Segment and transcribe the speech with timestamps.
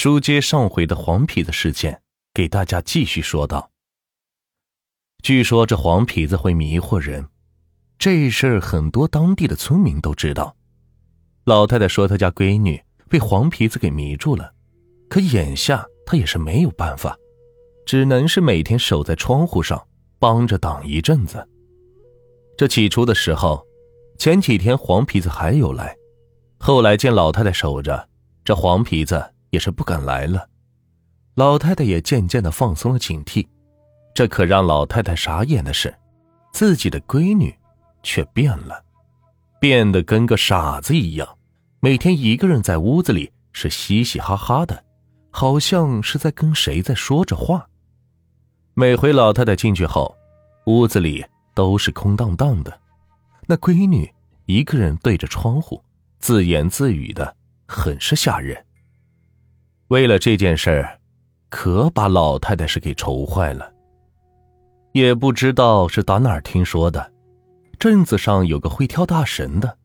[0.00, 2.00] 书接上回的黄皮子事件，
[2.32, 3.68] 给大家继续说道。
[5.24, 7.26] 据说这黄皮子会迷惑人，
[7.98, 10.54] 这事儿很多当地的村民都知道。
[11.46, 14.54] 老太太说她家闺女被黄皮子给迷住了，
[15.08, 17.18] 可眼下她也是没有办法，
[17.84, 19.84] 只能是每天守在窗户上
[20.20, 21.44] 帮着挡一阵子。
[22.56, 23.66] 这起初的时候，
[24.16, 25.96] 前几天黄皮子还有来，
[26.56, 28.08] 后来见老太太守着，
[28.44, 29.34] 这黄皮子。
[29.50, 30.48] 也是不敢来了，
[31.34, 33.46] 老太太也渐渐的放松了警惕。
[34.14, 35.94] 这可让老太太傻眼的是，
[36.52, 37.54] 自己的闺女
[38.02, 38.84] 却变了，
[39.60, 41.38] 变得跟个傻子一样，
[41.80, 44.84] 每天一个人在屋子里是嘻嘻哈哈的，
[45.30, 47.68] 好像是在跟谁在说着话。
[48.74, 50.16] 每回老太太进去后，
[50.66, 52.80] 屋子里都是空荡荡的，
[53.46, 54.12] 那闺女
[54.46, 55.82] 一个人对着窗户
[56.18, 57.36] 自言自语的，
[57.66, 58.64] 很是吓人。
[59.88, 60.98] 为了这件事儿，
[61.48, 63.72] 可把老太太是给愁坏了。
[64.92, 67.10] 也不知道是打哪儿听说的，
[67.78, 69.78] 镇子上有个会跳大神的，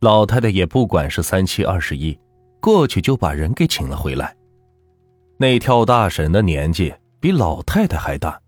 [0.00, 2.16] 老太太也不管是三七二十一，
[2.60, 4.36] 过去就把人给请了回来。
[5.38, 8.40] 那跳大神的年纪比老太太还大，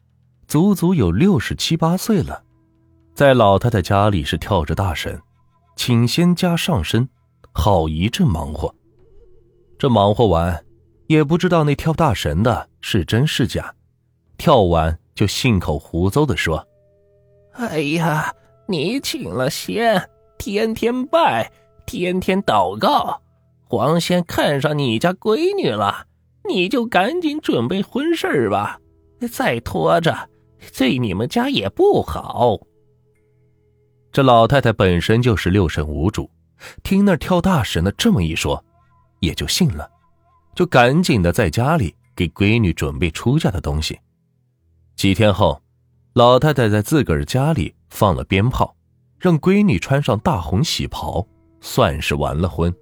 [0.46, 2.44] 足足有六十七八岁了，
[3.14, 5.20] 在老太太家里是跳着大神，
[5.74, 7.08] 请仙家上身，
[7.52, 8.72] 好一阵忙活。
[9.76, 10.63] 这忙活完。
[11.06, 13.74] 也不知道那跳大神的是真是假，
[14.38, 16.66] 跳完就信口胡诌的说
[17.52, 18.34] ：“哎呀，
[18.66, 21.50] 你请了仙，天天拜，
[21.86, 23.20] 天天祷告，
[23.68, 26.06] 黄仙看上你家闺女了，
[26.48, 28.80] 你就赶紧准备婚事吧，
[29.30, 30.30] 再拖着
[30.76, 32.58] 对你们家也不好。”
[34.10, 36.30] 这老太太本身就是六神无主，
[36.82, 38.64] 听那跳大神的这么一说，
[39.20, 39.90] 也就信了。
[40.54, 43.98] 就赶紧的在家里给闺女准备出嫁的东西。
[44.96, 45.60] 几天后，
[46.12, 48.76] 老太太在自个儿家里放了鞭炮，
[49.18, 51.26] 让闺女穿上大红喜袍，
[51.60, 52.72] 算是完了婚。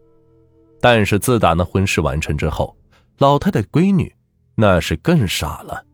[0.81, 2.77] 但是自打那婚事完成之后，
[3.19, 4.13] 老太太闺女
[4.55, 5.85] 那是更傻了。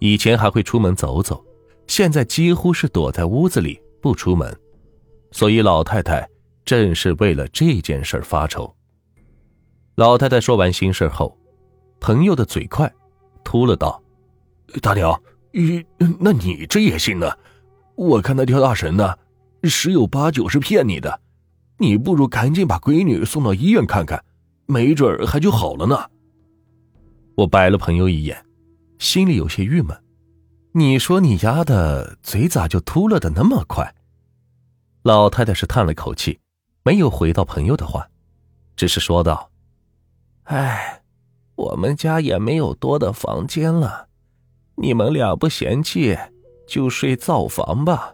[0.00, 1.44] 以前还会出门走走，
[1.86, 4.54] 现在几乎是躲在屋子里不出门。
[5.32, 6.28] 所以老太太
[6.64, 8.74] 正是为了这件事发愁。
[10.00, 11.36] 老太太说完心事后，
[12.00, 12.90] 朋友的嘴快，
[13.44, 14.02] 秃了道
[14.80, 15.12] ：“大娘，
[15.52, 15.84] 咦，
[16.18, 17.30] 那你这也信呢？
[17.96, 19.14] 我看那跳大神呢，
[19.64, 21.20] 十有八九是骗你的。
[21.76, 24.24] 你不如赶紧把闺女送到医院看看，
[24.64, 26.08] 没准还就好了呢。”
[27.36, 28.42] 我白了朋友一眼，
[28.98, 29.94] 心里有些郁闷。
[30.72, 33.94] 你说你丫的嘴咋就秃了的那么快？
[35.02, 36.40] 老太太是叹了口气，
[36.84, 38.08] 没有回到朋友的话，
[38.74, 39.49] 只是说道。
[40.50, 41.00] 哎，
[41.54, 44.08] 我们家也没有多的房间了，
[44.74, 46.18] 你们俩不嫌弃，
[46.66, 48.12] 就睡灶房吧。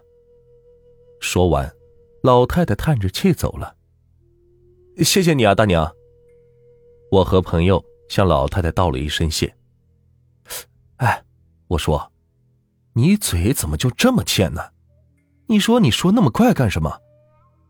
[1.19, 1.73] 说完，
[2.21, 3.75] 老太太叹着气走了。
[5.03, 5.91] 谢谢你啊，大娘。
[7.11, 9.51] 我和朋友向老太太道了一声谢。
[10.97, 11.23] 哎，
[11.69, 12.11] 我说，
[12.93, 14.61] 你嘴怎么就这么欠呢？
[15.47, 17.01] 你说你说那么快干什么？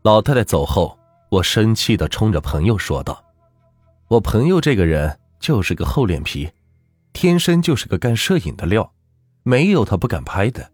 [0.02, 0.98] 老太太走后，
[1.30, 3.24] 我生气的冲着朋友说道。
[4.08, 6.50] 我朋友这个人就是个厚脸皮，
[7.12, 8.94] 天生就是个干摄影的料，
[9.42, 10.72] 没有他不敢拍的。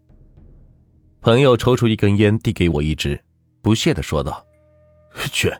[1.19, 3.21] 朋友抽出一根烟，递给我一支，
[3.61, 4.45] 不屑的说道
[5.33, 5.53] ：“去，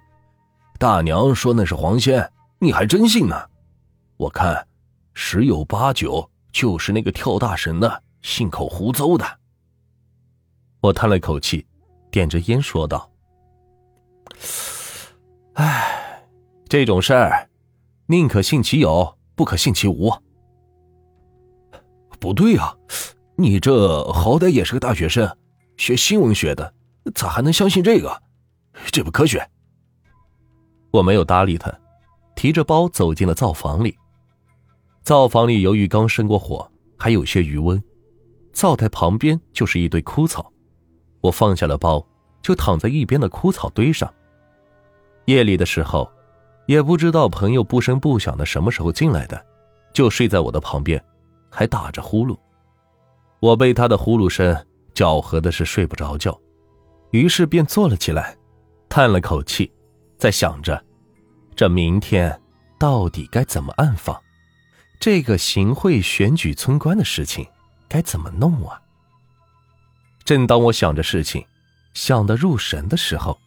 [0.79, 3.35] 大娘说那是黄仙，你还真信呢？
[4.15, 4.65] 我看
[5.13, 9.25] 十有八九就是那个跳大神的信口胡诌的。”
[10.79, 11.65] 我叹了口气，
[12.09, 13.11] 点着烟说道
[15.55, 16.23] ：“唉，
[16.69, 17.49] 这种事儿。”
[18.07, 20.13] 宁可信其有，不可信其无。
[22.19, 22.77] 不对啊，
[23.35, 25.35] 你这好歹也是个大学生，
[25.75, 26.71] 学新闻学的，
[27.15, 28.21] 咋还能相信这个？
[28.91, 29.49] 这不科学。
[30.91, 31.73] 我没有搭理他，
[32.35, 33.97] 提着包走进了灶房里。
[35.01, 37.81] 灶房里由于刚生过火，还有些余温。
[38.53, 40.53] 灶台旁边就是一堆枯草，
[41.21, 42.05] 我放下了包，
[42.43, 44.13] 就躺在一边的枯草堆上。
[45.25, 46.07] 夜里的时候。
[46.65, 49.45] 也不知道朋友不声不响的什么时候进来的，
[49.93, 51.03] 就睡在我的旁边，
[51.49, 52.37] 还打着呼噜。
[53.39, 56.39] 我被他的呼噜声搅和的是睡不着觉，
[57.11, 58.35] 于是便坐了起来，
[58.89, 59.71] 叹了口气，
[60.17, 60.83] 在想着，
[61.55, 62.41] 这明天
[62.79, 64.19] 到底该怎么暗访，
[64.99, 67.45] 这个行贿选举村官的事情
[67.87, 68.81] 该怎么弄啊？
[70.23, 71.45] 正当我想着事情，
[71.93, 73.37] 想得入神的时候，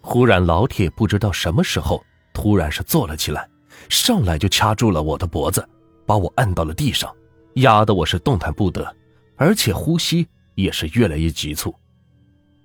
[0.00, 2.02] 忽然老铁不知道什么时候。
[2.34, 3.48] 突然是坐了起来，
[3.88, 5.66] 上来就掐住了我的脖子，
[6.04, 7.10] 把我按到了地上，
[7.54, 8.94] 压得我是动弹不得，
[9.36, 10.26] 而且呼吸
[10.56, 11.74] 也是越来越急促。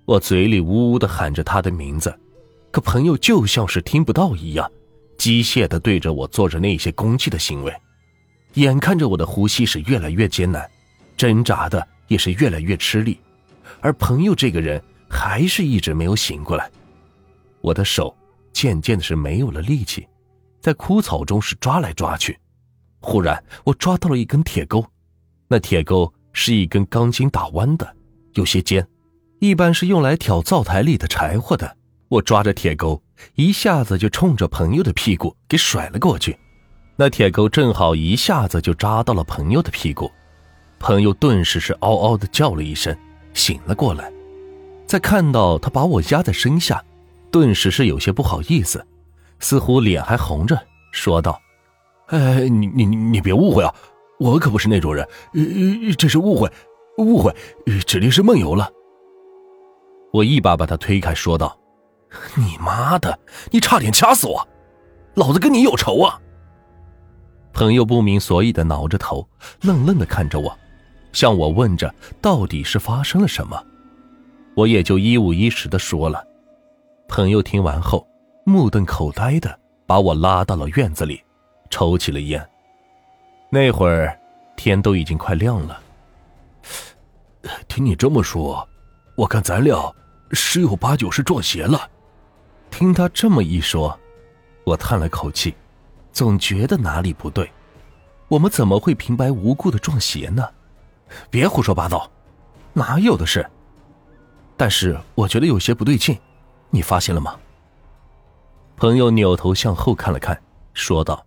[0.04, 2.14] 我嘴里呜呜的喊着他的名字，
[2.70, 4.70] 可朋友就像是听不到一样，
[5.16, 7.72] 机械的对着我做着那些攻击的行为。
[8.54, 10.68] 眼看着我的呼吸是越来越艰难，
[11.16, 13.20] 挣扎的也是越来越吃力，
[13.80, 16.68] 而朋友这个人还是一直没有醒过来。
[17.60, 18.12] 我的手
[18.52, 20.06] 渐渐的是没有了力气，
[20.60, 22.38] 在枯草中是抓来抓去。
[23.00, 24.84] 忽然，我抓到了一根铁钩，
[25.48, 27.96] 那铁钩是一根钢筋打弯的，
[28.34, 28.86] 有些尖，
[29.38, 31.76] 一般是用来挑灶台里的柴火的。
[32.08, 33.00] 我抓着铁钩，
[33.36, 36.36] 一下子就冲着朋友的屁股给甩了过去。
[36.96, 40.10] 那铁钩正好一下子就扎到了朋友的屁股，
[40.78, 42.94] 朋友顿时是嗷嗷的叫了一声，
[43.32, 44.12] 醒了过来。
[44.86, 46.84] 在看到他把我压在身下，
[47.30, 48.84] 顿时是有些不好意思，
[49.38, 50.60] 似乎脸还红着，
[50.92, 51.40] 说道
[52.08, 53.74] ：“哎，你你你别误会啊，
[54.18, 55.06] 我可不是那种人，
[55.96, 56.50] 这是误会，
[56.98, 57.34] 误会，
[57.86, 58.70] 指定是梦游了。”
[60.12, 61.56] 我一把把他推开，说道
[62.36, 63.18] ：“你妈的，
[63.50, 64.46] 你差点掐死我，
[65.14, 66.20] 老子跟你有仇啊！”
[67.54, 69.28] 朋友不明所以的挠着头，
[69.62, 70.56] 愣愣的看着我，
[71.12, 73.60] 向我问着到底是发生了什么。
[74.56, 76.24] 我也就一五一十的说了。
[77.10, 78.06] 朋友听完后，
[78.44, 81.20] 目瞪口呆的把我拉到了院子里，
[81.68, 82.48] 抽起了烟。
[83.50, 84.16] 那会儿
[84.54, 85.82] 天都已经快亮了。
[87.66, 88.66] 听你这么说，
[89.16, 89.92] 我看咱俩
[90.30, 91.90] 十有八九是撞邪了。
[92.70, 93.98] 听他这么一说，
[94.62, 95.52] 我叹了口气。
[96.12, 97.50] 总觉得哪里不对，
[98.28, 100.48] 我们怎么会平白无故的撞邪呢？
[101.28, 102.08] 别胡说八道，
[102.72, 103.44] 哪有的事？
[104.56, 106.16] 但是我觉得有些不对劲，
[106.70, 107.38] 你发现了吗？
[108.76, 110.40] 朋友扭头向后看了看，
[110.72, 111.26] 说道：“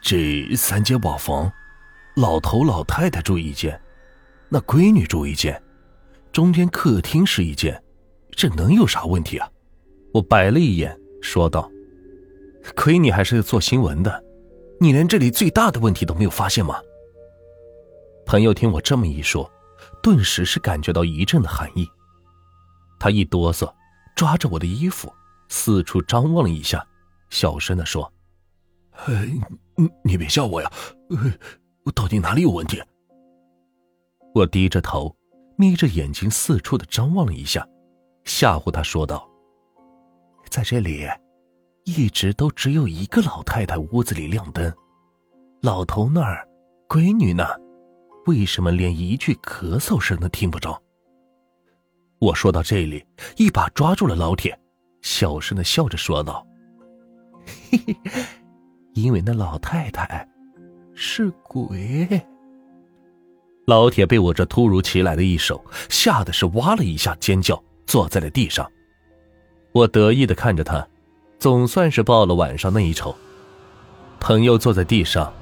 [0.00, 1.52] 这三间瓦房，
[2.16, 3.78] 老头老太太住一间，
[4.48, 5.60] 那闺女住一间，
[6.32, 7.82] 中间客厅是一间，
[8.30, 9.50] 这能有啥问题啊？”
[10.14, 11.70] 我白了一眼，说道。
[12.74, 14.24] 亏你还是做新闻的，
[14.80, 16.80] 你连这里最大的问题都没有发现吗？
[18.26, 19.50] 朋友听我这么一说，
[20.02, 21.88] 顿时是感觉到一阵的寒意。
[22.98, 23.72] 他一哆嗦，
[24.18, 25.14] 抓着我的衣服，
[25.48, 26.84] 四处张望了一下，
[27.30, 28.12] 小声的说
[29.76, 30.68] ：“你你别吓我呀，
[31.84, 32.82] 我到底哪里有问题？”
[34.34, 35.14] 我低着头，
[35.56, 37.64] 眯着眼睛，四处的张望了一下，
[38.24, 39.24] 吓唬他说道
[40.50, 41.06] ：“在这里。”
[41.86, 44.74] 一直都只有一个老太太屋子里亮灯，
[45.62, 46.44] 老头那儿，
[46.88, 47.44] 闺女呢？
[48.26, 50.82] 为什么连一句咳嗽声都听不着？
[52.18, 53.04] 我说到这里，
[53.36, 54.58] 一把抓住了老铁，
[55.02, 56.46] 小声的笑着说道
[57.70, 58.24] ：“嘿嘿，
[58.94, 60.28] 因为那老太太
[60.94, 62.08] 是鬼。”
[63.66, 68.70] 老铁被我这突如其来的一手吓得是哇了一下尖叫，坐在了地上。
[69.72, 70.86] 我得意的看着他。
[71.38, 73.14] 总算是报了晚上那一仇。
[74.18, 75.32] 朋友坐在地上，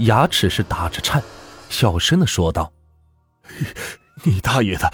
[0.00, 1.22] 牙齿是打着颤，
[1.70, 2.70] 小声的说道
[4.22, 4.92] ：“你大爷的！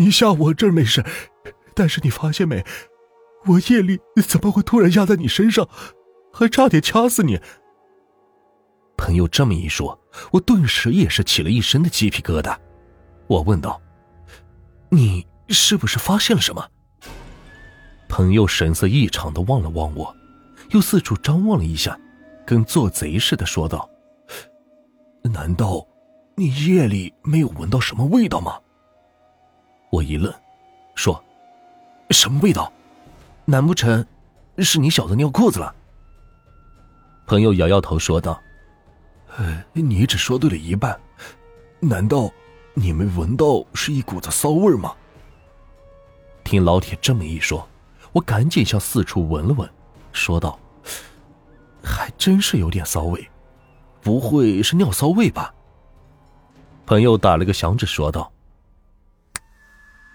[0.00, 1.04] 你吓我这没事，
[1.74, 2.64] 但是你发现没？
[3.44, 5.68] 我夜里怎么会突然压在你身上，
[6.32, 7.38] 还差点掐死你？”
[8.96, 10.00] 朋友这么一说，
[10.32, 12.56] 我顿时也是起了一身的鸡皮疙瘩。
[13.26, 13.78] 我问道
[14.88, 16.66] ：“你是不是发现了什么？”
[18.08, 20.16] 朋友神色异常的望了望我，
[20.70, 21.98] 又四处张望了一下，
[22.46, 23.86] 跟做贼似的说道
[25.24, 25.86] ：“难道
[26.36, 28.58] 你夜里没有闻到什么味道吗？”
[29.90, 30.32] 我一愣，
[30.94, 31.22] 说
[32.10, 32.72] ：“什么味道？
[33.44, 34.04] 难不成
[34.58, 35.74] 是你小子尿裤子了？”
[37.26, 38.40] 朋友摇摇头说道
[39.36, 40.98] ：“呃，你只说对了一半，
[41.80, 42.30] 难道
[42.74, 44.94] 你没闻到是一股子骚味吗？”
[46.44, 47.66] 听老铁这么一说。
[48.12, 49.70] 我赶紧向四处闻了闻，
[50.12, 50.58] 说道
[51.80, 53.30] ：“还真是有点骚味，
[54.00, 55.54] 不会是尿骚味吧？”
[56.86, 58.32] 朋友打了个响指，说道：“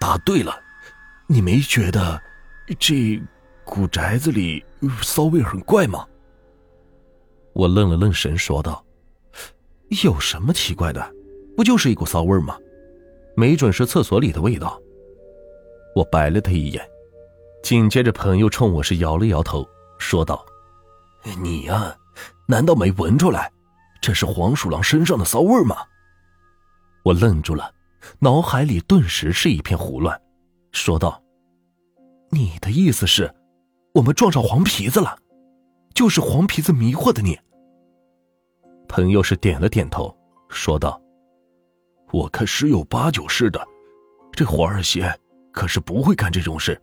[0.06, 0.56] 答对了，
[1.26, 2.22] 你没觉得
[2.78, 3.20] 这
[3.64, 4.64] 古宅子里
[5.02, 6.06] 骚味很怪吗？”
[7.52, 8.84] 我愣了愣神，说道
[10.04, 11.12] ：“有什么奇怪的？
[11.56, 12.56] 不就是一股骚味吗？
[13.34, 14.80] 没准是厕所里的味道。”
[15.96, 16.88] 我白了他一眼。
[17.64, 20.46] 紧接着，朋友冲我是摇了摇头，说道
[21.42, 21.92] ：“你呀，
[22.46, 23.52] 难道没闻出来，
[24.00, 25.74] 这是黄鼠狼身上的骚味吗？”
[27.02, 27.74] 我愣住了，
[28.20, 30.20] 脑海里顿时是一片胡乱，
[30.72, 31.22] 说道
[32.30, 33.34] ：“你的意思是，
[33.94, 35.18] 我们撞上黄皮子了？
[35.94, 37.38] 就是黄皮子迷惑的你。
[38.88, 40.16] 朋友是点了点头，
[40.48, 41.00] 说道
[42.12, 43.66] ：“我看十有八九是的，
[44.32, 45.18] 这黄二仙
[45.52, 46.80] 可是不会干这种事，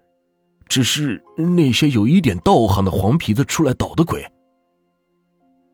[0.67, 4.25] 只是那些有一点道行的黄皮子出来捣的鬼。”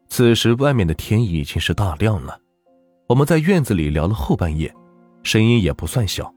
[0.10, 2.40] 此时外面的天已经是大亮了，
[3.08, 4.74] 我们在院子里聊了后半夜，
[5.24, 6.34] 声音也不算小。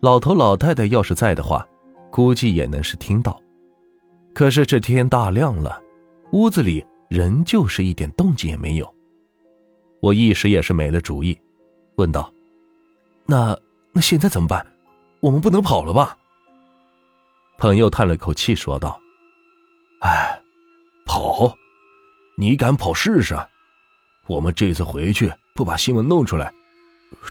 [0.00, 1.66] 老头老太太要是在的话，
[2.10, 3.40] 估计也能是听到。
[4.34, 5.80] 可是这天大亮了，
[6.32, 8.94] 屋子里仍旧是一点动静也没有。
[10.00, 11.38] 我一时也是没了主意，
[11.96, 12.32] 问道
[13.26, 13.56] ：“那
[13.92, 14.66] 那现在怎么办？
[15.20, 16.16] 我们不能跑了吧？”
[17.58, 18.98] 朋友叹了口气说道
[20.02, 20.40] ：“哎，
[21.06, 21.54] 跑？
[22.36, 23.36] 你敢跑试试？
[24.26, 26.52] 我们这次回去不把新闻弄出来，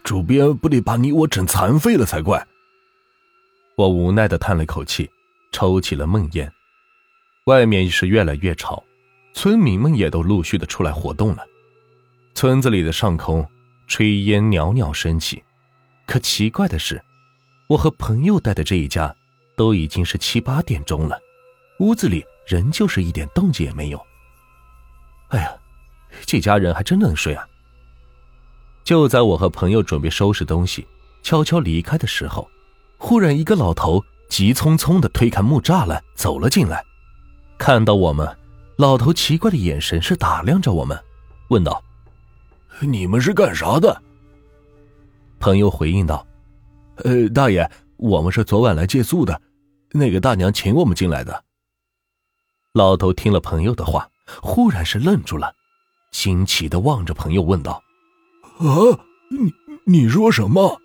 [0.03, 2.47] 主编不得把你我整残废了才怪。”
[3.75, 5.09] 我无奈的叹了口气，
[5.51, 6.51] 抽起了闷烟。
[7.45, 8.83] 外面是越来越吵，
[9.33, 11.45] 村民们也都陆续的出来活动了。
[12.35, 13.47] 村子里的上空，
[13.87, 15.43] 炊烟袅袅升起。
[16.05, 17.01] 可奇怪的是，
[17.67, 19.15] 我和朋友待的这一家，
[19.55, 21.19] 都已经是七八点钟了，
[21.79, 24.05] 屋子里仍旧是一点动静也没有。
[25.29, 25.51] 哎呀，
[26.25, 27.47] 这家人还真能睡啊！
[28.83, 30.87] 就在我和朋友准备收拾东西，
[31.23, 32.49] 悄悄离开的时候，
[32.97, 36.83] 忽然一个老头急匆匆的推开木栅栏走了进来，
[37.57, 38.37] 看到我们，
[38.77, 40.99] 老头奇怪的眼神是打量着我们，
[41.49, 41.81] 问道。
[42.79, 44.01] 你们是干啥的？
[45.39, 46.25] 朋友回应道
[47.03, 49.39] ：“呃，大爷，我们是昨晚来借宿的，
[49.91, 51.43] 那个大娘请我们进来的。”
[52.73, 54.09] 老头听了朋友的话，
[54.41, 55.53] 忽然是愣住了，
[56.11, 57.83] 惊奇的望着朋友问道
[58.61, 59.53] ：“啊，你
[59.85, 60.81] 你说什么？”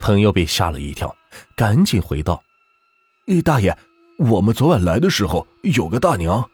[0.00, 1.14] 朋友被吓了一跳，
[1.56, 2.42] 赶紧回道
[3.44, 3.76] ：“大爷，
[4.18, 6.48] 我们昨晚来的时候有个大娘，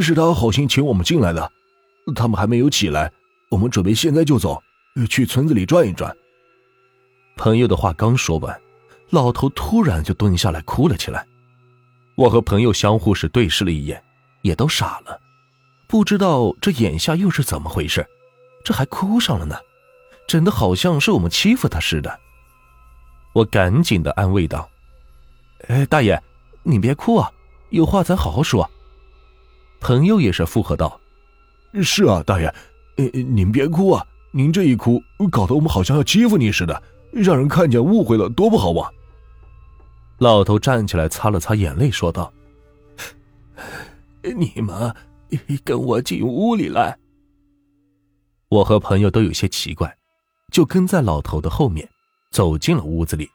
[0.00, 1.50] 是她好心请我们进来的，
[2.14, 3.12] 他们还没有起来。”
[3.50, 4.62] 我们准备现在就走，
[5.08, 6.16] 去村子里转一转。
[7.36, 8.60] 朋友的话刚说完，
[9.08, 11.26] 老头突然就蹲下来哭了起来。
[12.14, 14.00] 我和朋友相互是对视了一眼，
[14.42, 15.20] 也都傻了，
[15.88, 18.06] 不知道这眼下又是怎么回事，
[18.64, 19.56] 这还哭上了呢，
[20.26, 22.20] 整的好像是我们欺负他似的。
[23.32, 24.68] 我赶紧的安慰道
[25.68, 26.20] ：“哎，大爷，
[26.62, 27.30] 你别哭啊，
[27.70, 28.68] 有话咱好好说。”
[29.80, 31.00] 朋友也是附和道
[31.82, 32.54] ：“是啊，大爷。”
[33.12, 34.06] 您别哭啊！
[34.30, 35.02] 您这一哭，
[35.32, 38.92] 搞得我们好像要欺负你似的，让人看见误会了，多不好啊！
[40.18, 42.30] 老头站起来，擦了擦眼泪，说道
[44.22, 44.94] ：“你们
[45.64, 46.94] 跟我进屋里来。”
[48.50, 49.96] 我和朋友都有些奇怪，
[50.50, 51.88] 就跟在老头的后面，
[52.32, 53.30] 走进了屋子里。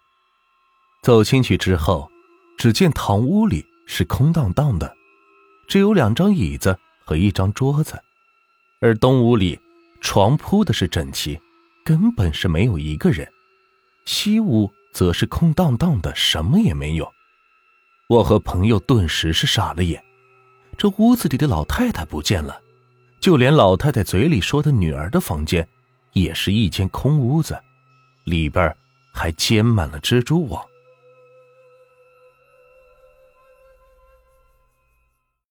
[1.04, 2.12] 走进去之后，
[2.58, 4.94] 只见堂屋里是空荡荡的，
[5.70, 7.98] 只有两张椅子和一张桌子。
[8.82, 9.58] 而东屋里，
[10.02, 11.40] 床铺的是整齐，
[11.86, 13.26] 根本是没有一个人；
[14.06, 17.10] 西屋则是空荡荡的，什么也没有。
[18.10, 20.04] 我和朋友顿时是傻了眼，
[20.78, 22.62] 这屋子里的老太太不见了，
[23.26, 25.68] 就连老太太嘴里说的女儿的房间，
[26.14, 27.60] 也是一间空屋子，
[28.24, 28.72] 里边
[29.12, 30.64] 还结满了蜘蛛网。